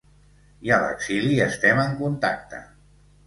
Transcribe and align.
I 0.67 0.71
a 0.77 0.77
l’exili 0.83 1.37
estem 1.45 1.81
en 1.83 1.93
contacte. 2.01 2.65